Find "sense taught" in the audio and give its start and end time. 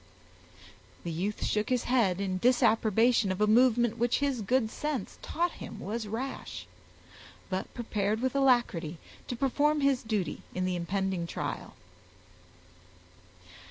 4.71-5.51